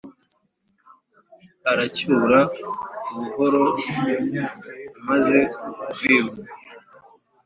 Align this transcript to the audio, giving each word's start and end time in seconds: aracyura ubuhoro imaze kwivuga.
aracyura 1.71 2.39
ubuhoro 3.15 3.63
imaze 4.99 5.39
kwivuga. 5.95 6.41